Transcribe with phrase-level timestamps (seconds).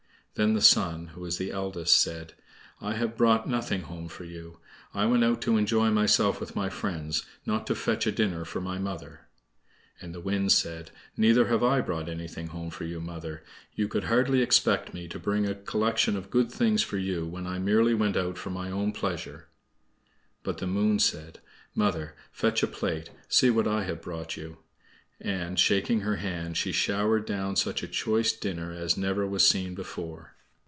[0.35, 2.33] Then the Sun (who was the eldest) said:
[2.79, 4.59] "I have brought nothing home for you.
[4.93, 8.61] I went out to enjoy myself with my friends, not to fetch a dinner for
[8.61, 9.27] my mother!"
[9.99, 13.43] And the Wind said: "Neither have I brought anything home for you, mother.
[13.75, 17.45] You could hardly expect me to bring a collection of good things for you when
[17.45, 19.47] I merely went out for my own pleasure."
[20.43, 21.39] But the Moon said:
[21.75, 24.57] "Mother, fetch a plate; see what I have brought you."
[25.23, 29.75] And, shaking her hands, she showered down such a choice dinner as never was seen
[29.75, 30.33] before.